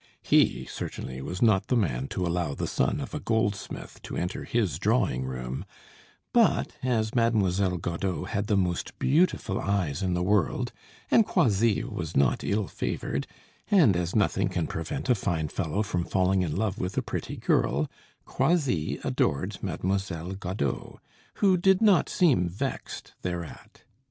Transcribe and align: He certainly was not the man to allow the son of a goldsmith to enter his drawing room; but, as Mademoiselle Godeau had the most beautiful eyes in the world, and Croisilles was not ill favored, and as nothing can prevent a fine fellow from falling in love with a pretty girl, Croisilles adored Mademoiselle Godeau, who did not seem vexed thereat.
He 0.23 0.65
certainly 0.65 1.21
was 1.21 1.43
not 1.43 1.67
the 1.67 1.75
man 1.75 2.07
to 2.07 2.25
allow 2.25 2.55
the 2.55 2.65
son 2.65 2.99
of 2.99 3.13
a 3.13 3.19
goldsmith 3.19 4.01
to 4.01 4.17
enter 4.17 4.45
his 4.45 4.79
drawing 4.79 5.25
room; 5.25 5.63
but, 6.33 6.73
as 6.81 7.13
Mademoiselle 7.13 7.77
Godeau 7.77 8.23
had 8.23 8.47
the 8.47 8.57
most 8.57 8.97
beautiful 8.97 9.59
eyes 9.61 10.01
in 10.01 10.15
the 10.15 10.23
world, 10.23 10.71
and 11.11 11.23
Croisilles 11.23 11.83
was 11.91 12.17
not 12.17 12.43
ill 12.43 12.65
favored, 12.65 13.27
and 13.69 13.95
as 13.95 14.15
nothing 14.15 14.49
can 14.49 14.65
prevent 14.65 15.07
a 15.07 15.13
fine 15.13 15.49
fellow 15.49 15.83
from 15.83 16.03
falling 16.03 16.41
in 16.41 16.55
love 16.55 16.79
with 16.79 16.97
a 16.97 17.03
pretty 17.03 17.37
girl, 17.37 17.87
Croisilles 18.25 18.99
adored 19.05 19.59
Mademoiselle 19.61 20.33
Godeau, 20.33 20.99
who 21.35 21.57
did 21.57 21.79
not 21.79 22.09
seem 22.09 22.49
vexed 22.49 23.13
thereat. 23.21 23.83